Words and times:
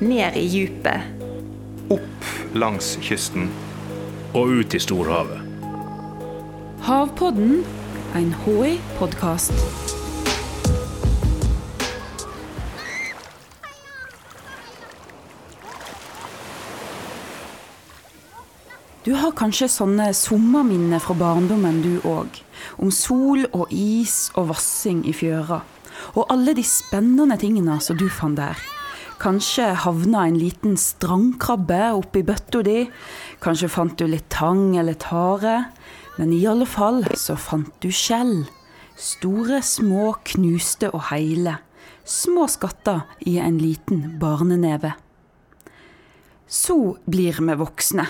ned 0.00 0.36
i 0.36 0.46
djupet. 0.46 1.00
Opp 1.90 2.24
langs 2.54 2.96
kysten. 3.02 3.50
Og 4.34 4.60
ut 4.60 4.74
i 4.74 4.80
storhavet. 4.80 5.40
Havpodden, 6.84 7.64
en 8.14 8.34
HI-podkast. 8.44 9.52
Du 19.04 19.14
har 19.16 19.32
kanskje 19.32 19.70
sånne 19.72 20.10
sommerminner 20.12 21.00
fra 21.00 21.16
barndommen 21.16 21.80
du 21.82 21.94
òg. 22.06 22.42
Om 22.78 22.92
sol 22.92 23.46
og 23.50 23.72
is 23.72 24.28
og 24.36 24.52
vassing 24.52 25.06
i 25.08 25.14
fjøra. 25.16 25.62
Og 26.14 26.26
alle 26.30 26.54
de 26.54 26.62
spennende 26.62 27.38
tingene 27.40 27.80
som 27.82 27.96
du 27.98 28.06
fant 28.12 28.36
der. 28.38 28.77
Kanskje 29.18 29.72
havna 29.82 30.28
en 30.28 30.36
liten 30.38 30.76
strandkrabbe 30.78 31.88
oppi 31.98 32.20
bøtta 32.22 32.60
di. 32.62 32.84
Kanskje 33.42 33.70
fant 33.72 33.96
du 33.98 34.06
litt 34.06 34.28
tang 34.30 34.76
eller 34.78 34.94
tare. 34.94 35.72
Men 36.18 36.30
i 36.34 36.44
alle 36.46 36.68
fall 36.70 37.02
så 37.18 37.34
fant 37.34 37.72
du 37.82 37.90
skjell. 37.90 38.46
Store, 38.94 39.58
små, 39.62 40.12
knuste 40.22 40.92
og 40.94 41.08
heile. 41.10 41.56
Små 42.06 42.46
skatter 42.46 43.02
i 43.26 43.36
en 43.42 43.58
liten 43.58 44.20
barneneve. 44.22 44.94
Så 46.46 46.96
blir 47.10 47.42
vi 47.42 47.58
voksne. 47.58 48.06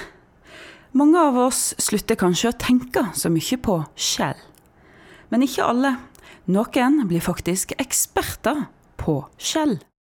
Mange 0.92 1.24
av 1.24 1.40
oss 1.48 1.72
slutter 1.80 2.20
kanskje 2.20 2.52
å 2.52 2.60
tenke 2.60 3.08
så 3.16 3.32
mye 3.32 3.56
på 3.64 3.80
skjell. 3.96 4.38
Men 5.32 5.44
ikke 5.44 5.72
alle. 5.72 5.96
Noen 6.48 7.04
blir 7.08 7.24
faktisk 7.24 7.72
eksperter 7.80 8.66
på 9.00 9.22
skjell. 9.40 9.78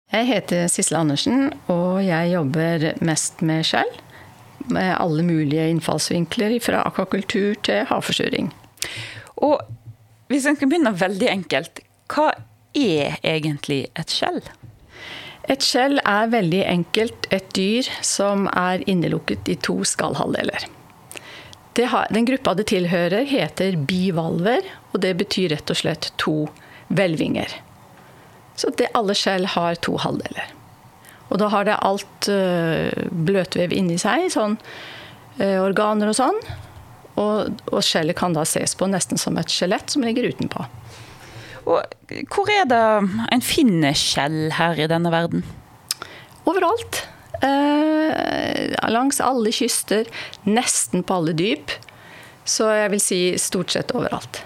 Jeg 0.08 0.24
heter 0.24 0.70
Sissel 0.72 0.96
Andersen, 1.02 1.50
og 1.68 1.98
jeg 2.00 2.30
jobber 2.32 2.86
mest 3.04 3.42
med 3.44 3.66
skjell. 3.68 3.90
Med 4.72 4.94
alle 4.96 5.24
mulige 5.24 5.66
innfallsvinkler, 5.68 6.54
fra 6.64 6.80
akvakultur 6.88 7.58
til 7.64 7.84
havforsuring. 7.90 8.48
Og 9.44 9.60
hvis 10.32 10.48
en 10.48 10.56
skal 10.56 10.70
begynne 10.70 10.94
veldig 10.96 11.28
enkelt, 11.32 11.82
hva 12.08 12.30
er 12.76 13.20
egentlig 13.20 13.82
et 14.00 14.12
skjell? 14.12 14.40
Et 15.48 15.64
skjell 15.64 16.00
er 16.00 16.32
veldig 16.32 16.64
enkelt 16.72 17.28
et 17.32 17.52
dyr 17.56 17.92
som 18.04 18.48
er 18.56 18.84
innelukket 18.88 19.48
i 19.48 19.60
to 19.60 19.80
skallhalvdeler. 19.88 20.68
Den 21.76 22.26
gruppa 22.26 22.56
det 22.58 22.70
tilhører, 22.72 23.28
heter 23.28 23.76
bivalver, 23.76 24.64
og 24.92 25.02
det 25.04 25.14
betyr 25.20 25.52
rett 25.52 25.70
og 25.70 25.78
slett 25.84 26.12
to 26.20 26.38
hvelvinger. 26.88 27.52
Så 28.58 28.72
det, 28.78 28.90
alle 28.98 29.14
skjell 29.14 29.46
har 29.54 29.78
to 29.84 29.96
halvdeler. 30.02 30.54
Og 31.28 31.38
da 31.42 31.50
har 31.52 31.68
det 31.68 31.76
alt 31.84 32.30
uh, 32.32 32.88
bløtvev 33.12 33.74
inni 33.76 33.98
seg, 34.00 34.30
sånn 34.32 34.56
uh, 35.38 35.60
organer 35.62 36.10
og 36.10 36.16
sånn. 36.18 36.40
Og, 37.18 37.60
og 37.70 37.84
skjellet 37.84 38.16
kan 38.18 38.34
da 38.34 38.44
ses 38.48 38.74
på 38.78 38.88
nesten 38.90 39.20
som 39.20 39.38
et 39.38 39.52
skjelett 39.52 39.90
som 39.92 40.04
ligger 40.06 40.30
utenpå. 40.30 40.66
Og 41.68 42.12
hvor 42.32 42.50
er 42.50 42.64
det 42.70 42.82
en 43.34 43.44
finner 43.44 43.96
skjell 43.98 44.48
her 44.56 44.78
i 44.80 44.88
denne 44.90 45.12
verden? 45.12 45.44
Overalt. 46.48 47.02
Eh, 47.44 48.90
langs 48.90 49.20
alle 49.20 49.52
kyster, 49.52 50.08
nesten 50.48 51.04
på 51.04 51.18
alle 51.20 51.34
dyp. 51.36 51.74
Så 52.48 52.70
jeg 52.72 52.94
vil 52.94 53.02
si 53.02 53.20
stort 53.40 53.74
sett 53.74 53.92
overalt. 53.92 54.40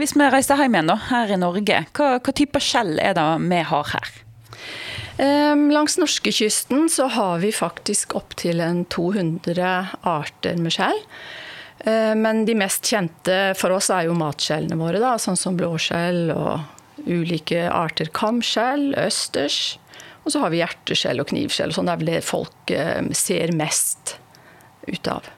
Hvis 0.00 0.14
vi 0.16 0.24
reiser 0.32 0.56
hjem 0.56 0.78
igjen 0.78 0.88
da, 0.88 0.94
her 1.10 1.28
i 1.28 1.36
Norge, 1.36 1.82
hva, 1.92 2.06
hva 2.24 2.32
type 2.32 2.60
skjell 2.64 2.94
er 3.02 3.12
det 3.18 3.24
vi 3.50 3.58
har 3.68 3.88
her? 3.92 4.12
Eh, 5.20 5.64
langs 5.74 5.98
norskekysten 6.00 6.86
så 6.88 7.10
har 7.12 7.42
vi 7.42 7.50
faktisk 7.52 8.14
opptil 8.16 8.62
200 8.88 9.72
arter 10.08 10.56
med 10.56 10.72
skjell. 10.72 11.02
Eh, 11.84 12.14
men 12.16 12.46
de 12.48 12.56
mest 12.56 12.88
kjente 12.88 13.36
for 13.60 13.76
oss 13.76 13.90
er 13.92 14.06
jo 14.08 14.16
matskjellene 14.16 14.80
våre, 14.80 15.02
da, 15.02 15.18
sånn 15.20 15.36
som 15.36 15.60
blåskjell 15.60 16.32
og 16.32 17.04
ulike 17.04 17.66
arter 17.68 18.08
kamskjell, 18.16 18.94
østers. 19.04 19.76
Og 20.24 20.32
så 20.32 20.40
har 20.40 20.54
vi 20.54 20.62
hjerteskjell 20.62 21.20
og 21.20 21.28
knivskjell. 21.28 21.76
Sånn 21.76 21.92
det 21.92 21.98
er 21.98 22.02
vel 22.06 22.12
det 22.14 22.24
folk 22.24 22.72
eh, 22.72 23.04
ser 23.12 23.52
mest 23.52 24.16
ut 24.88 25.12
av. 25.12 25.28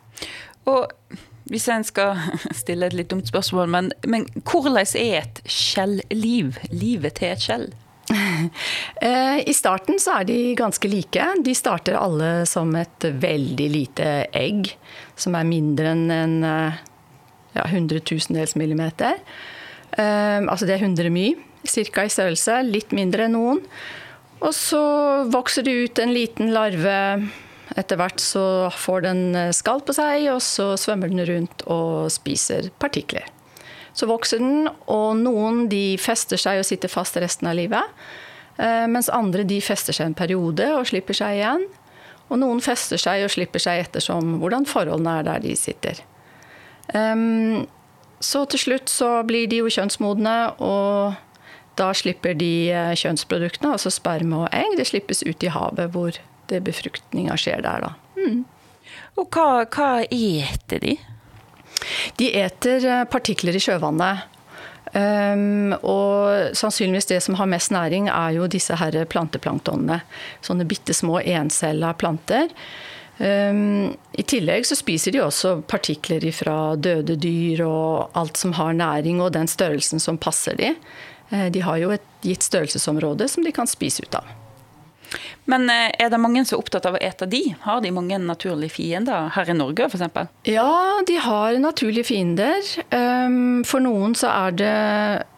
Og 0.71 1.19
hvis 1.53 1.69
en 1.73 1.85
skal 1.87 2.19
stille 2.63 2.89
et 2.89 2.97
litt 2.97 3.11
dumt 3.13 3.29
spørsmål, 3.29 3.71
men, 3.71 3.93
men 4.09 4.27
hvordan 4.43 4.81
er 4.81 5.23
et 5.23 5.43
skjellliv? 5.45 6.59
Livet 6.73 7.21
til 7.21 7.35
et 7.35 7.49
skjell? 7.49 7.71
Eh, 9.03 9.39
I 9.49 9.53
starten 9.57 9.97
så 10.03 10.19
er 10.21 10.27
de 10.29 10.37
ganske 10.59 10.87
like. 10.91 11.25
De 11.43 11.55
starter 11.57 11.97
alle 11.99 12.45
som 12.47 12.71
et 12.79 13.07
veldig 13.23 13.69
lite 13.73 14.09
egg, 14.37 14.69
som 15.19 15.35
er 15.39 15.49
mindre 15.49 15.95
enn 15.95 16.13
en 16.15 16.37
ja, 16.45 17.65
100 17.65 18.03
000 18.05 18.55
millimeter. 18.61 19.19
Altså 19.97 20.69
det 20.69 20.77
er 20.77 20.85
100 20.87 21.11
my, 21.15 21.27
ca. 21.67 22.05
i 22.05 22.15
størrelse. 22.15 22.61
Litt 22.69 22.95
mindre 22.95 23.27
enn 23.27 23.35
noen. 23.39 23.65
Og 24.43 24.55
så 24.55 24.83
vokser 25.31 25.67
det 25.67 25.75
ut 25.87 26.03
en 26.03 26.15
liten 26.15 26.53
larve. 26.55 26.99
Etter 27.79 27.97
hvert 28.01 28.21
så 28.21 28.45
får 28.77 29.05
den 29.07 29.23
skall 29.57 29.81
på 29.85 29.95
seg, 29.97 30.27
og 30.35 30.43
så 30.45 30.73
svømmer 30.81 31.13
den 31.13 31.25
rundt 31.29 31.65
og 31.73 32.11
spiser 32.13 32.69
partikler. 32.83 33.29
Så 33.97 34.09
vokser 34.09 34.41
den, 34.41 34.69
og 34.89 35.17
noen 35.21 35.67
de 35.73 35.99
fester 36.01 36.41
seg 36.41 36.61
og 36.61 36.69
sitter 36.69 36.93
fast 36.93 37.17
resten 37.21 37.49
av 37.51 37.59
livet. 37.59 38.03
Eh, 38.57 38.87
mens 38.89 39.11
andre 39.13 39.45
de 39.49 39.61
fester 39.65 39.97
seg 39.97 40.11
en 40.11 40.17
periode 40.17 40.69
og 40.77 40.89
slipper 40.89 41.17
seg 41.17 41.41
igjen. 41.41 41.67
Og 42.33 42.41
noen 42.41 42.63
fester 42.65 43.01
seg 43.01 43.27
og 43.27 43.33
slipper 43.33 43.61
seg 43.61 43.83
ettersom 43.85 44.39
hvordan 44.41 44.69
forholdene 44.69 45.19
er 45.21 45.29
der 45.29 45.45
de 45.45 45.53
sitter. 45.59 46.01
Så 48.23 48.45
til 48.53 48.61
slutt 48.61 48.91
så 48.91 49.09
blir 49.27 49.49
de 49.51 49.61
jo 49.63 49.71
kjønnsmodne, 49.73 50.37
og 50.63 51.17
da 51.81 51.89
slipper 51.97 52.37
de 52.39 52.71
eh, 52.71 52.93
kjønnsproduktene, 52.99 53.75
altså 53.75 53.93
sperme 53.93 54.45
og 54.45 54.53
egg. 54.55 54.77
Det 54.79 54.87
slippes 54.89 55.25
ut 55.27 55.45
i 55.45 55.53
havet 55.53 55.93
hvor 55.95 56.19
det 56.53 56.63
befruktninga 56.67 57.37
skjer 57.41 57.65
der, 57.65 57.89
da. 57.89 58.21
Mm. 58.21 58.43
Og 59.21 59.29
hva, 59.33 59.65
hva 59.67 59.89
eter 60.07 60.83
de? 60.83 60.97
De 62.21 62.31
eter 62.39 62.87
eh, 62.87 63.05
partikler 63.11 63.57
i 63.57 63.63
sjøvannet. 63.63 64.29
Um, 64.93 65.73
og 65.89 66.53
sannsynligvis 66.59 67.09
det 67.09 67.21
som 67.25 67.37
har 67.39 67.49
mest 67.49 67.73
næring, 67.73 68.11
er 68.13 68.37
jo 68.37 68.49
disse 68.51 68.77
her 68.77 68.99
planteplanktonene. 69.09 70.03
Sånne 70.45 70.67
bitte 70.69 70.95
små 70.97 71.21
encella 71.23 71.95
planter. 71.97 72.53
Um, 73.17 73.93
I 74.19 74.25
tillegg 74.29 74.67
så 74.69 74.77
spiser 74.77 75.15
de 75.15 75.23
også 75.25 75.61
partikler 75.69 76.25
fra 76.35 76.75
døde 76.77 77.17
dyr 77.21 77.65
og 77.67 78.19
alt 78.19 78.41
som 78.41 78.57
har 78.59 78.77
næring, 78.77 79.23
og 79.23 79.33
den 79.37 79.49
størrelsen 79.49 80.03
som 80.03 80.21
passer 80.21 80.59
de. 80.61 80.75
Uh, 81.33 81.49
de 81.53 81.65
har 81.65 81.81
jo 81.81 81.95
et 81.97 82.09
gitt 82.23 82.45
størrelsesområde 82.45 83.31
som 83.33 83.45
de 83.47 83.55
kan 83.55 83.71
spise 83.71 84.05
ut 84.05 84.21
av. 84.21 84.29
Men 85.51 85.67
eh, 85.71 85.91
er 85.99 86.11
det 86.13 86.21
mange 86.23 86.45
som 86.47 86.57
er 86.57 86.63
opptatt 86.63 86.87
av 86.87 86.97
å 86.97 87.03
ete 87.03 87.27
de? 87.31 87.41
Har 87.65 87.81
de 87.83 87.91
mange 87.95 88.19
naturlige 88.23 88.77
fiender 88.77 89.31
her 89.35 89.51
i 89.51 89.57
Norge 89.57 89.89
f.eks.? 89.89 90.31
Ja, 90.47 91.03
de 91.09 91.17
har 91.25 91.59
naturlige 91.63 92.07
fiender. 92.13 92.63
Ehm, 92.95 93.65
for 93.67 93.83
noen 93.83 94.15
så 94.19 94.31
er 94.31 94.57
det 94.61 94.77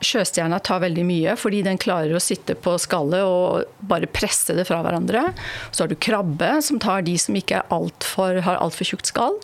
Sjøstjerna 0.05 0.61
tar 0.65 0.85
veldig 0.85 1.07
mye 1.09 1.39
fordi 1.41 1.63
den 1.65 1.81
klarer 1.81 2.17
å 2.17 2.23
sitte 2.23 2.57
på 2.59 2.77
skallet 2.83 3.25
og 3.25 3.89
bare 3.89 4.11
presse 4.11 4.57
det 4.57 4.67
fra 4.69 4.83
hverandre. 4.85 5.31
Så 5.71 5.85
har 5.85 5.93
du 5.93 5.97
krabbe, 5.97 6.59
som 6.65 6.83
tar 6.83 7.07
de 7.07 7.17
som 7.21 7.37
ikke 7.39 7.65
alt 7.75 8.05
for, 8.05 8.43
har 8.45 8.61
altfor 8.61 8.93
tjukt 8.93 9.09
skall. 9.09 9.41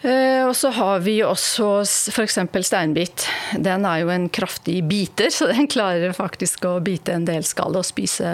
Eh, 0.00 0.46
og 0.48 0.54
så 0.56 0.70
har 0.72 1.02
vi 1.04 1.18
også 1.20 1.82
f.eks. 1.84 2.38
steinbit. 2.64 3.26
Den 3.60 3.84
er 3.84 4.00
jo 4.00 4.12
en 4.12 4.28
kraftig 4.32 4.78
biter, 4.88 5.28
så 5.36 5.50
den 5.52 5.68
klarer 5.70 6.16
faktisk 6.16 6.64
å 6.68 6.78
bite 6.84 7.16
en 7.16 7.28
del 7.28 7.44
skall 7.46 7.76
og 7.76 7.86
spise 7.88 8.32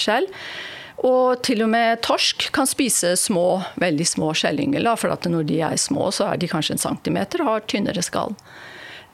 skjell. 0.00 0.28
Og 1.02 1.40
til 1.42 1.64
og 1.64 1.72
med 1.72 1.98
torsk 2.04 2.46
kan 2.54 2.68
spise 2.70 3.16
små, 3.18 3.62
veldig 3.82 4.04
små 4.06 4.28
skjellyngel. 4.38 4.86
For 5.00 5.10
når 5.10 5.48
de 5.48 5.56
er 5.66 5.80
små, 5.80 6.12
så 6.14 6.28
er 6.30 6.38
de 6.38 6.50
kanskje 6.50 6.76
en 6.76 6.84
centimeter 6.84 7.42
og 7.42 7.50
har 7.50 7.64
tynnere 7.66 8.04
skall. 8.06 8.36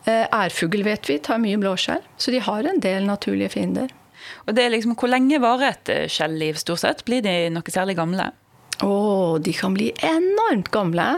Eh, 0.04 0.26
ærfugl 0.28 0.84
vet 0.84 1.08
vi 1.08 1.16
tar 1.24 1.40
mye 1.40 1.56
blåskjell, 1.60 2.04
så 2.20 2.34
de 2.34 2.42
har 2.44 2.68
en 2.68 2.82
del 2.84 3.08
naturlige 3.08 3.54
fiender. 3.56 3.94
Og 4.44 4.52
det 4.56 4.66
er 4.66 4.74
liksom, 4.74 4.92
Hvor 4.98 5.08
lenge 5.08 5.40
varer 5.40 5.72
et 5.72 5.88
eh, 5.94 6.10
skjelliv 6.12 6.60
stort 6.60 6.82
sett? 6.84 7.04
Blir 7.08 7.24
de 7.24 7.48
noe 7.54 7.72
særlig 7.72 7.96
gamle? 7.96 8.28
Å, 8.84 8.92
de 9.42 9.54
kan 9.56 9.74
bli 9.74 9.88
enormt 10.04 10.68
gamle. 10.74 11.08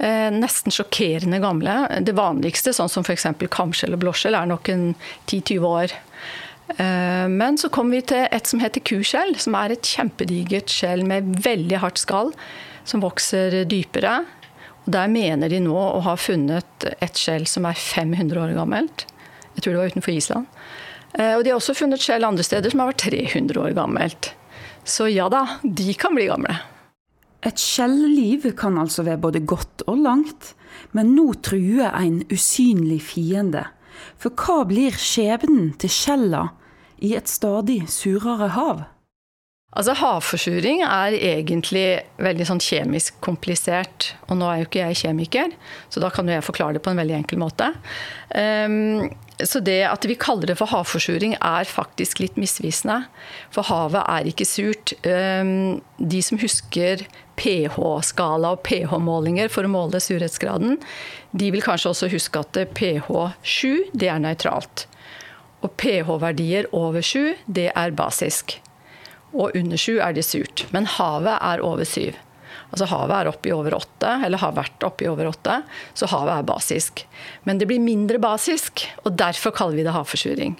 Eh, 0.00 0.30
nesten 0.32 0.72
sjokkerende 0.72 1.38
gamle. 1.42 1.74
Det 2.00 2.16
vanligste, 2.16 2.72
sånn 2.72 2.88
som 2.88 3.04
f.eks. 3.04 3.26
kamskjell 3.52 3.92
og 3.92 4.00
blåskjell, 4.00 4.38
er 4.38 4.48
nok 4.48 4.70
en 4.72 4.86
10-20 5.28 5.66
år. 5.68 5.94
Eh, 6.78 7.26
men 7.28 7.60
så 7.60 7.68
kommer 7.68 7.98
vi 7.98 8.06
til 8.14 8.24
et 8.24 8.48
som 8.48 8.62
heter 8.64 8.80
kuskjell, 8.80 9.34
som 9.42 9.58
er 9.60 9.74
et 9.74 9.90
kjempedigert 9.92 10.72
skjell 10.72 11.04
med 11.04 11.28
veldig 11.44 11.82
hardt 11.84 12.00
skall, 12.00 12.32
som 12.88 13.04
vokser 13.04 13.60
dypere. 13.68 14.22
Og 14.86 14.90
der 14.96 15.12
mener 15.12 15.52
de 15.52 15.60
nå 15.60 15.76
å 15.76 16.00
ha 16.08 16.16
funnet 16.16 16.88
et 16.96 17.20
skjell 17.20 17.44
som 17.50 17.68
er 17.68 17.76
500 17.76 18.40
år 18.40 18.56
gammelt. 18.56 19.04
Jeg 19.52 19.66
tror 19.66 19.74
det 19.74 19.82
var 19.82 19.92
utenfor 19.92 20.16
Island. 20.16 20.60
Eh, 21.12 21.34
og 21.36 21.44
de 21.44 21.52
har 21.52 21.60
også 21.60 21.76
funnet 21.76 22.00
skjell 22.00 22.24
andre 22.24 22.46
steder 22.46 22.72
som 22.72 22.80
har 22.80 22.94
vært 22.94 23.04
300 23.10 23.64
år 23.66 23.76
gammelt. 23.76 24.32
Så 24.88 25.12
ja 25.12 25.28
da, 25.28 25.44
de 25.60 25.92
kan 25.92 26.16
bli 26.16 26.30
gamle. 26.30 26.56
Et 27.40 27.56
skjelliv 27.56 28.50
kan 28.58 28.76
altså 28.78 29.04
være 29.06 29.20
både 29.22 29.40
godt 29.48 29.84
og 29.88 30.02
langt, 30.04 30.54
men 30.92 31.14
nå 31.16 31.32
truer 31.40 31.94
en 31.96 32.20
usynlig 32.28 33.00
fiende. 33.08 33.64
For 34.20 34.32
hva 34.36 34.64
blir 34.68 34.96
skjebnen 34.96 35.72
til 35.80 35.92
skjella 35.92 36.46
i 37.00 37.14
et 37.16 37.28
stadig 37.32 37.82
surere 37.88 38.52
hav? 38.56 38.84
Altså 39.70 39.94
Havforsuring 39.94 40.80
er 40.82 41.14
egentlig 41.14 42.00
veldig 42.18 42.46
sånn 42.48 42.62
kjemisk 42.62 43.20
komplisert. 43.22 44.08
Og 44.26 44.40
nå 44.40 44.48
er 44.50 44.60
jo 44.60 44.66
ikke 44.66 44.82
jeg 44.82 44.98
kjemiker, 45.04 45.52
så 45.92 46.02
da 46.02 46.08
kan 46.10 46.26
jo 46.26 46.34
jeg 46.34 46.46
forklare 46.46 46.74
det 46.76 46.82
på 46.82 46.90
en 46.90 46.98
veldig 46.98 47.14
enkel 47.20 47.38
måte. 47.38 47.68
Um, 48.34 49.12
så 49.38 49.62
det 49.64 49.78
at 49.86 50.02
vi 50.04 50.18
kaller 50.20 50.50
det 50.50 50.56
for 50.58 50.68
havforsuring 50.72 51.36
er 51.38 51.70
faktisk 51.70 52.18
litt 52.20 52.34
misvisende. 52.40 53.04
For 53.54 53.68
havet 53.70 54.02
er 54.02 54.30
ikke 54.32 54.48
surt. 54.48 54.94
Um, 55.06 55.78
de 56.02 56.22
som 56.26 56.40
husker 56.42 57.04
pH-skala 57.38 58.56
og 58.56 58.64
pH-målinger 58.66 59.52
for 59.54 59.64
å 59.68 59.70
måle 59.70 60.00
surhetsgraden, 60.02 60.80
de 61.30 61.52
vil 61.54 61.62
kanskje 61.62 61.92
også 61.94 62.10
huske 62.10 62.42
at 62.42 62.58
pH7 62.74 63.94
det 63.94 64.10
er 64.10 64.18
nøytralt. 64.26 64.88
Og 65.62 65.70
pH-verdier 65.78 66.66
over 66.74 67.06
7 67.06 67.38
det 67.46 67.68
er 67.70 67.94
basisk 67.94 68.58
og 69.32 69.54
under 69.56 69.80
sju 69.80 69.98
er 70.02 70.14
det 70.16 70.26
surt. 70.26 70.66
Men 70.74 70.88
havet 70.98 71.36
er 71.38 71.62
over 71.64 71.88
syv. 71.88 72.18
Altså 72.70 72.86
Havet 72.86 73.16
er 73.16 73.28
oppe 73.30 73.50
i 73.50 73.54
over 73.54 73.74
åtte, 73.74 74.10
eller 74.24 74.38
har 74.38 74.54
vært 74.54 74.84
oppe 74.86 75.04
i 75.04 75.08
over 75.10 75.26
åtte, 75.30 75.56
så 75.94 76.06
havet 76.10 76.36
er 76.36 76.46
basisk. 76.46 77.02
Men 77.46 77.58
det 77.58 77.66
blir 77.70 77.82
mindre 77.82 78.20
basisk, 78.22 78.84
og 79.02 79.16
derfor 79.18 79.54
kaller 79.56 79.80
vi 79.80 79.86
det 79.86 79.94
havforsuring. 79.94 80.54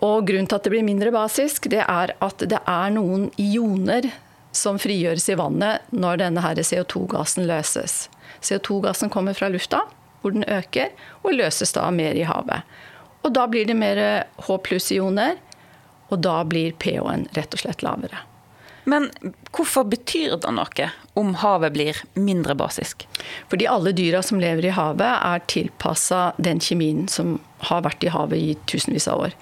Og 0.00 0.26
Grunnen 0.26 0.48
til 0.48 0.58
at 0.58 0.66
det 0.66 0.72
blir 0.72 0.86
mindre 0.86 1.12
basisk, 1.14 1.68
det 1.70 1.84
er 1.84 2.14
at 2.18 2.42
det 2.50 2.58
er 2.58 2.94
noen 2.94 3.28
ioner 3.38 4.10
som 4.56 4.80
frigjøres 4.82 5.28
i 5.30 5.36
vannet 5.38 5.86
når 5.94 6.24
denne 6.24 6.42
CO2-gassen 6.42 7.46
løses. 7.46 8.08
CO2-gassen 8.42 9.12
kommer 9.12 9.36
fra 9.36 9.50
lufta, 9.52 9.84
hvor 10.20 10.34
den 10.34 10.44
øker, 10.48 10.90
og 11.22 11.36
løses 11.36 11.72
da 11.76 11.86
mer 11.94 12.16
i 12.18 12.26
havet. 12.26 12.66
Og 13.22 13.34
da 13.36 13.46
blir 13.46 13.68
det 13.68 13.76
mer 13.76 14.00
H 14.40 14.58
pluss-ioner 14.64 15.36
og 16.10 16.20
da 16.26 16.40
blir 16.48 16.74
pH-en 16.82 17.28
rett 17.36 17.56
og 17.56 17.62
slett 17.62 17.84
lavere. 17.86 18.26
Men 18.88 19.10
hvorfor 19.52 19.84
betyr 19.92 20.38
det 20.40 20.50
noe 20.56 20.86
om 21.18 21.34
havet 21.42 21.74
blir 21.74 21.98
mindre 22.18 22.56
basisk? 22.58 23.04
Fordi 23.50 23.68
alle 23.68 23.92
dyra 23.96 24.22
som 24.24 24.40
lever 24.40 24.70
i 24.70 24.74
havet, 24.74 25.10
er 25.10 25.44
tilpassa 25.52 26.30
den 26.38 26.62
kjemien 26.64 27.06
som 27.12 27.38
har 27.68 27.84
vært 27.86 28.06
i 28.06 28.12
havet 28.14 28.40
i 28.40 28.56
tusenvis 28.70 29.08
av 29.10 29.26
år. 29.26 29.36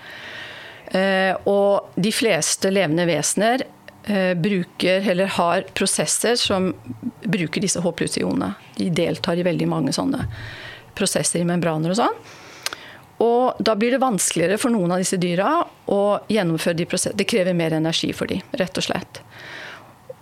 Eh, 0.91 1.35
og 1.49 2.01
de 2.01 2.13
fleste 2.13 2.73
levende 2.73 3.07
vesener 3.09 3.63
eh, 4.09 4.35
bruker, 4.35 5.05
eller 5.13 5.31
har 5.39 5.69
prosesser 5.79 6.37
som 6.41 6.73
bruker 7.23 7.63
disse 7.63 7.83
H 7.85 7.93
pluss-ionene. 8.01 8.55
De 8.77 8.91
deltar 8.91 9.39
i 9.39 9.47
veldig 9.47 9.69
mange 9.71 9.95
sånne 9.95 10.27
prosesser 10.99 11.45
i 11.45 11.49
membraner 11.49 11.95
og 11.95 12.01
sånn. 12.01 12.21
Og 13.25 13.59
da 13.59 13.75
blir 13.75 13.95
det 13.95 14.03
vanskeligere 14.03 14.59
for 14.63 14.71
noen 14.71 14.95
av 14.95 15.03
disse 15.03 15.19
dyra 15.19 15.65
å 15.91 16.03
gjennomføre 16.31 16.79
de 16.79 16.87
prosessene. 16.87 17.19
Det 17.19 17.27
krever 17.27 17.57
mer 17.57 17.75
energi 17.75 18.13
for 18.15 18.31
dem, 18.31 18.45
rett 18.61 18.79
og 18.79 18.87
slett. 18.87 19.23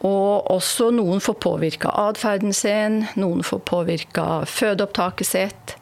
Og 0.07 0.51
også 0.53 0.91
noen 0.95 1.21
får 1.25 1.39
påvirka 1.45 1.93
atferden 2.07 2.55
sin, 2.57 3.03
noen 3.21 3.43
får 3.45 3.63
påvirka 3.69 4.27
fødeopptaket 4.49 5.29
sitt. 5.29 5.77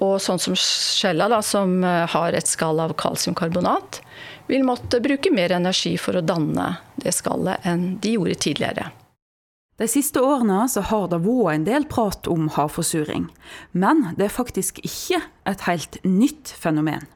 Og 0.00 0.16
sånn 0.22 0.40
som 0.40 0.56
skjella, 0.56 1.28
da, 1.28 1.42
som 1.44 1.82
eh, 1.84 2.06
har 2.08 2.34
et 2.34 2.48
skall 2.48 2.80
av 2.80 2.94
kalsiumkarbonat, 2.98 4.00
vil 4.48 4.64
måtte 4.66 5.02
bruke 5.04 5.30
mer 5.34 5.52
energi 5.52 5.92
for 6.00 6.16
å 6.16 6.24
danne 6.24 6.72
det 6.98 7.12
skallet 7.14 7.66
enn 7.68 7.98
de 8.02 8.16
gjorde 8.16 8.38
tidligere. 8.46 8.88
De 9.80 9.88
siste 9.88 10.20
årene 10.20 10.66
har 10.68 11.06
det 11.08 11.22
vært 11.24 11.54
en 11.54 11.64
del 11.64 11.86
prat 11.88 12.28
om 12.28 12.50
havforsuring, 12.52 13.30
men 13.72 14.10
det 14.18 14.26
er 14.26 14.34
faktisk 14.34 14.82
ikke 14.84 15.22
et 15.48 15.64
helt 15.64 15.96
nytt 16.04 16.52
fenomen. 16.52 17.06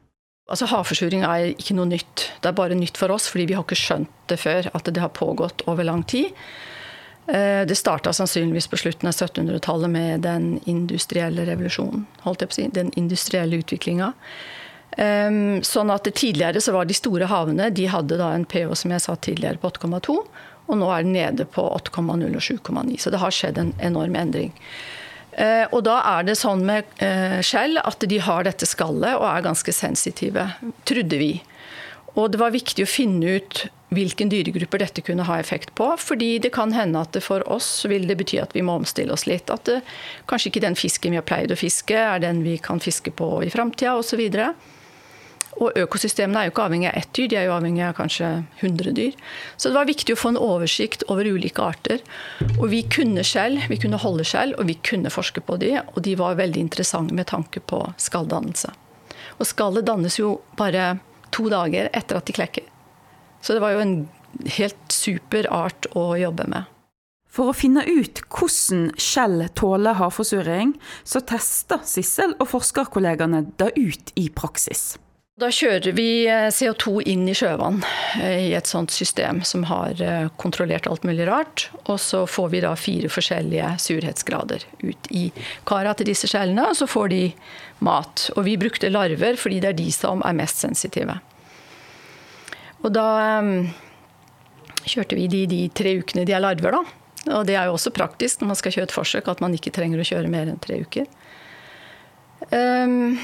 Altså 0.48 0.68
Havforsuring 0.68 1.22
er 1.24 1.54
ikke 1.54 1.76
noe 1.76 1.88
nytt. 1.88 2.26
Det 2.44 2.50
er 2.50 2.56
bare 2.56 2.76
nytt 2.76 2.98
for 3.00 3.12
oss, 3.14 3.30
fordi 3.32 3.46
vi 3.48 3.56
har 3.56 3.64
ikke 3.64 3.80
skjønt 3.80 4.12
det 4.28 4.36
før, 4.42 4.68
at 4.76 4.88
det 4.90 5.00
har 5.00 5.12
pågått 5.16 5.64
over 5.72 5.86
lang 5.88 6.02
tid. 6.04 6.36
Eh, 7.26 7.62
det 7.64 7.78
starta 7.80 8.12
sannsynligvis 8.12 8.68
på 8.68 8.80
slutten 8.82 9.08
av 9.08 9.16
1700-tallet 9.16 9.92
med 9.92 10.26
den 10.26 10.58
industrielle 10.68 11.46
revolusjonen. 11.48 12.04
holdt 12.26 12.44
jeg 12.44 12.48
på 12.50 12.56
å 12.56 12.60
si, 12.60 12.68
Den 12.68 12.92
industrielle 13.00 13.56
utviklinga. 13.56 14.12
Ehm, 14.96 15.62
sånn 15.64 15.90
at 15.90 16.04
Tidligere 16.04 16.60
så 16.60 16.72
var 16.72 16.84
de 16.84 16.94
store 16.94 17.26
havene 17.26 17.70
de 17.74 17.86
hadde 17.86 18.18
da 18.20 18.34
en 18.34 18.44
pH 18.44 18.74
som 18.76 18.90
jeg 18.90 19.00
sa 19.00 19.16
tidligere 19.16 19.58
på 19.58 19.70
8,2. 19.72 20.18
Og 20.66 20.78
nå 20.80 20.90
er 20.90 21.04
den 21.04 21.14
nede 21.16 21.44
på 21.44 21.64
8,0 21.76 22.24
og 22.28 22.42
7,9. 22.42 22.98
Så 23.00 23.12
det 23.12 23.20
har 23.20 23.34
skjedd 23.34 23.60
en 23.60 23.72
enorm 23.84 24.16
endring. 24.16 24.52
Eh, 25.34 25.66
og 25.74 25.82
da 25.86 25.98
er 26.14 26.26
det 26.28 26.38
sånn 26.38 26.62
med 26.66 26.86
eh, 27.02 27.40
skjell 27.44 27.80
at 27.82 28.04
de 28.06 28.20
har 28.22 28.46
dette 28.46 28.68
skallet 28.68 29.18
og 29.18 29.26
er 29.28 29.46
ganske 29.48 29.74
sensitive, 29.74 30.46
trodde 30.86 31.18
vi. 31.20 31.32
Og 32.14 32.30
det 32.30 32.38
var 32.38 32.54
viktig 32.54 32.84
å 32.84 32.90
finne 32.90 33.38
ut 33.40 33.64
hvilken 33.94 34.30
dyregrupper 34.30 34.82
dette 34.82 35.02
kunne 35.06 35.26
ha 35.26 35.38
effekt 35.38 35.74
på. 35.78 35.86
fordi 35.98 36.38
det 36.38 36.52
kan 36.54 36.72
hende 36.72 37.02
at 37.02 37.16
for 37.22 37.42
oss 37.50 37.84
vil 37.86 38.06
det 38.08 38.16
bety 38.18 38.38
at 38.42 38.54
vi 38.54 38.62
må 38.62 38.78
omstille 38.78 39.12
oss 39.12 39.26
litt. 39.26 39.50
At 39.50 39.66
det, 39.68 39.80
kanskje 40.30 40.50
ikke 40.50 40.64
den 40.66 40.78
fisken 40.78 41.14
vi 41.14 41.20
har 41.20 41.26
pleid 41.26 41.52
å 41.52 41.58
fiske, 41.58 41.94
er 41.94 42.22
den 42.22 42.42
vi 42.46 42.56
kan 42.58 42.80
fiske 42.80 43.10
på 43.10 43.42
i 43.44 43.50
framtida 43.50 43.96
osv. 43.98 44.22
Og 44.22 44.54
økosystemene 45.60 46.40
er 46.40 46.48
jo 46.48 46.52
ikke 46.54 46.64
avhengig 46.66 46.88
av 46.90 46.98
ett 46.98 47.10
dyr, 47.16 47.28
de 47.30 47.38
er 47.38 47.46
jo 47.48 47.54
avhengig 47.56 47.84
av 47.86 47.94
kanskje 47.98 48.30
100 48.60 48.94
dyr. 48.96 49.14
Så 49.56 49.70
det 49.70 49.78
var 49.78 49.88
viktig 49.90 50.16
å 50.16 50.18
få 50.18 50.32
en 50.32 50.40
oversikt 50.40 51.04
over 51.12 51.28
ulike 51.30 51.62
arter. 51.62 52.02
Og 52.56 52.66
vi 52.72 52.82
kunne 52.90 53.24
skjell, 53.26 53.60
vi 53.70 53.78
kunne 53.80 54.00
holde 54.02 54.26
skjell, 54.26 54.56
og 54.58 54.68
vi 54.70 54.78
kunne 54.86 55.12
forske 55.14 55.44
på 55.44 55.58
de, 55.62 55.76
og 55.84 56.02
de 56.06 56.16
var 56.18 56.40
veldig 56.40 56.66
interessante 56.66 57.14
med 57.14 57.28
tanke 57.30 57.62
på 57.62 57.80
skalldannelse. 58.02 58.74
Og 59.38 59.48
skallet 59.48 59.86
dannes 59.86 60.18
jo 60.18 60.36
bare 60.58 60.96
to 61.34 61.48
dager 61.52 61.90
etter 61.92 62.18
at 62.18 62.28
de 62.28 62.36
klekker. 62.36 62.68
Så 63.44 63.54
det 63.54 63.62
var 63.62 63.74
jo 63.74 63.82
en 63.84 63.96
helt 64.56 64.92
super 64.92 65.46
art 65.52 65.86
å 65.94 66.14
jobbe 66.18 66.46
med. 66.50 66.70
For 67.34 67.50
å 67.50 67.56
finne 67.56 67.82
ut 67.82 68.20
hvordan 68.30 68.92
skjell 69.00 69.48
tåler 69.58 69.98
havforsuring, 69.98 70.76
så 71.02 71.22
tester 71.26 71.82
Sissel 71.82 72.36
og 72.38 72.46
forskerkollegene 72.52 73.42
det 73.58 73.72
ut 73.74 74.14
i 74.20 74.28
praksis. 74.30 74.94
Da 75.34 75.48
kjører 75.50 75.90
vi 75.96 76.28
eh, 76.30 76.46
CO2 76.54 77.00
inn 77.10 77.24
i 77.26 77.32
sjøvann 77.34 77.80
eh, 78.22 78.44
i 78.44 78.50
et 78.54 78.68
sånt 78.70 78.92
system 78.94 79.40
som 79.42 79.64
har 79.66 79.98
eh, 79.98 80.28
kontrollert 80.38 80.86
alt 80.86 81.02
mulig 81.02 81.24
rart. 81.26 81.64
Og 81.90 81.98
så 81.98 82.20
får 82.30 82.52
vi 82.52 82.60
da 82.62 82.70
fire 82.78 83.08
forskjellige 83.10 83.72
surhetsgrader 83.82 84.62
ut 84.84 85.08
i 85.10 85.24
kara 85.66 85.90
til 85.98 86.06
disse 86.12 86.30
skjellene, 86.30 86.68
og 86.70 86.78
så 86.78 86.86
får 86.86 87.10
de 87.10 87.22
mat. 87.82 88.28
Og 88.36 88.46
vi 88.46 88.54
brukte 88.62 88.92
larver 88.94 89.34
fordi 89.40 89.58
det 89.64 89.72
er 89.72 89.80
de 89.80 89.88
som 89.96 90.22
er 90.22 90.36
mest 90.38 90.62
sensitive. 90.62 91.16
Og 92.84 92.92
da 92.94 93.08
kjørte 94.86 95.18
vi 95.18 95.26
de 95.32 95.40
de 95.50 95.60
tre 95.74 95.96
ukene 95.98 96.28
de 96.28 96.36
er 96.36 96.44
larver, 96.44 96.78
da. 96.78 96.84
Og 97.40 97.42
det 97.48 97.56
er 97.58 97.66
jo 97.66 97.74
også 97.74 97.90
praktisk 97.96 98.38
når 98.38 98.52
man 98.52 98.60
skal 98.60 98.76
kjøre 98.76 98.86
et 98.92 98.94
forsøk, 99.00 99.32
at 99.32 99.42
man 99.42 99.58
ikke 99.58 99.74
trenger 99.74 99.98
å 99.98 100.06
kjøre 100.06 100.30
mer 100.30 100.46
enn 100.52 100.62
tre 100.62 100.78
uker. 100.84 101.10
Um, 102.52 103.16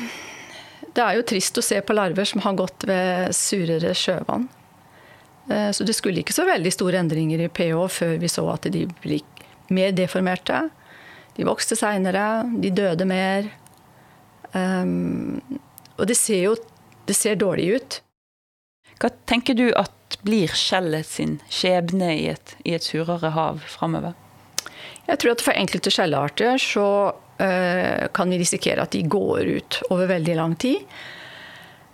det 0.95 1.05
er 1.05 1.19
jo 1.19 1.27
trist 1.27 1.59
å 1.61 1.65
se 1.65 1.79
på 1.85 1.95
larver 1.97 2.27
som 2.29 2.43
har 2.45 2.57
gått 2.59 2.87
ved 2.89 3.35
surere 3.37 3.93
sjøvann. 3.97 4.49
Eh, 5.51 5.71
så 5.77 5.87
det 5.87 5.97
skulle 5.99 6.23
ikke 6.23 6.37
så 6.37 6.47
veldig 6.49 6.73
store 6.75 7.01
endringer 7.03 7.45
i 7.45 7.51
pH 7.53 7.87
før 7.95 8.19
vi 8.23 8.31
så 8.31 8.47
at 8.53 8.69
de 8.73 8.87
ble 9.03 9.21
mer 9.71 9.95
deformerte. 9.95 10.65
De 11.37 11.47
vokste 11.47 11.79
seinere, 11.79 12.45
de 12.63 12.73
døde 12.75 13.07
mer. 13.09 13.49
Um, 14.53 15.39
og 15.95 16.09
det 16.11 16.17
ser 16.19 16.43
jo 16.49 16.57
det 17.07 17.15
ser 17.19 17.39
dårlig 17.39 17.69
ut. 17.77 18.01
Hva 19.01 19.13
tenker 19.31 19.57
du 19.57 19.69
at 19.79 20.19
blir 20.27 20.51
skjellet 20.59 21.07
sin 21.07 21.39
skjebne 21.51 22.11
i 22.19 22.27
et, 22.33 22.55
i 22.67 22.75
et 22.77 22.85
surere 22.85 23.33
hav 23.35 23.63
framover? 23.71 24.17
Jeg 25.07 25.23
tror 25.23 25.35
at 25.35 25.43
for 25.43 25.57
enkelte 25.57 25.91
skjellarter 25.91 26.61
så 26.61 26.87
kan 27.41 28.33
vi 28.33 28.39
risikere 28.41 28.85
at 28.85 28.93
de 28.93 29.01
går 29.09 29.49
ut 29.57 29.81
over 29.89 30.11
veldig 30.11 30.35
lang 30.37 30.55
tid. 30.61 30.85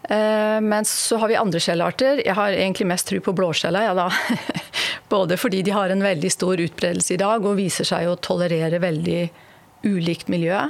Eh, 0.08 0.60
men 0.60 0.84
så 0.84 1.16
har 1.16 1.28
vi 1.28 1.36
andre 1.36 1.60
skjellarter. 1.60 2.22
Jeg 2.26 2.34
har 2.34 2.54
egentlig 2.54 2.86
mest 2.86 3.08
tro 3.08 3.20
på 3.20 3.34
blåskjella. 3.34 3.82
Ja. 3.84 4.10
Både 5.08 5.36
fordi 5.36 5.62
de 5.62 5.74
har 5.74 5.90
en 5.90 6.02
veldig 6.02 6.32
stor 6.32 6.60
utbredelse 6.60 7.14
i 7.14 7.20
dag 7.20 7.46
og 7.46 7.58
viser 7.58 7.86
seg 7.86 8.08
å 8.08 8.18
tolerere 8.22 8.82
veldig 8.82 9.22
ulikt 9.86 10.30
miljø. 10.30 10.60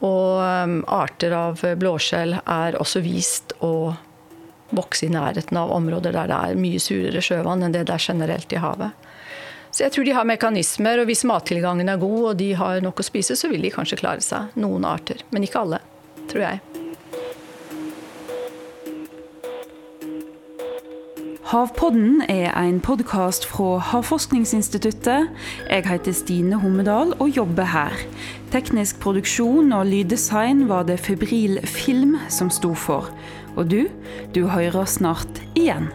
Og 0.00 0.40
um, 0.40 0.78
arter 0.88 1.34
av 1.36 1.60
blåskjell 1.76 2.38
er 2.40 2.78
også 2.80 3.02
vist 3.04 3.52
å 3.60 3.92
vokse 4.70 5.08
i 5.08 5.12
nærheten 5.12 5.56
av 5.58 5.72
områder 5.74 6.14
der 6.14 6.30
det 6.30 6.38
er 6.46 6.60
mye 6.60 6.80
surere 6.80 7.20
sjøvann 7.24 7.66
enn 7.66 7.74
det 7.74 7.84
det 7.88 7.96
er 7.96 8.06
generelt 8.12 8.52
i 8.54 8.60
havet. 8.62 9.08
Så 9.70 9.84
jeg 9.86 9.94
tror 9.94 10.06
de 10.06 10.16
har 10.16 10.26
mekanismer, 10.26 11.00
og 11.00 11.10
hvis 11.10 11.22
mattilgangen 11.28 11.88
er 11.88 12.00
god 12.00 12.32
og 12.32 12.40
de 12.40 12.50
har 12.58 12.82
nok 12.82 13.02
å 13.02 13.06
spise, 13.06 13.38
så 13.38 13.50
vil 13.52 13.62
de 13.62 13.70
kanskje 13.74 14.00
klare 14.02 14.24
seg. 14.24 14.50
Noen 14.58 14.86
arter, 14.88 15.22
men 15.30 15.46
ikke 15.46 15.62
alle, 15.62 15.78
tror 16.30 16.46
jeg. 16.48 16.66
Havpodden 21.50 22.20
er 22.30 22.52
en 22.54 22.76
podkast 22.78 23.42
fra 23.50 23.80
Havforskningsinstituttet. 23.82 25.32
Jeg 25.66 25.86
heter 25.88 26.14
Stine 26.14 26.60
Hommedal 26.62 27.16
og 27.18 27.32
jobber 27.34 27.66
her. 27.72 28.04
Teknisk 28.54 29.00
produksjon 29.02 29.72
og 29.74 29.88
lyddesign 29.90 30.68
var 30.70 30.86
det 30.86 31.00
Febril 31.02 31.58
Film 31.66 32.20
som 32.30 32.52
sto 32.54 32.70
for. 32.78 33.10
Og 33.56 33.66
du, 33.66 33.80
du 34.30 34.44
hører 34.46 34.86
snart 34.86 35.42
igjen. 35.58 35.90